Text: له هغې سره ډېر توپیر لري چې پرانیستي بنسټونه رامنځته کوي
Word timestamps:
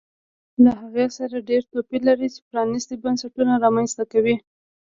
له 0.63 0.71
هغې 0.81 1.07
سره 1.17 1.45
ډېر 1.49 1.61
توپیر 1.73 2.01
لري 2.09 2.27
چې 2.33 2.41
پرانیستي 2.49 2.95
بنسټونه 3.03 3.53
رامنځته 3.63 4.03
کوي 4.13 4.35